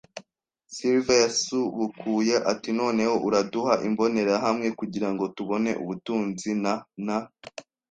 [0.75, 3.15] Silver yasubukuye ati: “Noneho.
[3.27, 6.73] Uraduha imbonerahamwe kugirango tubone ubutunzi na,
[7.05, 7.17] na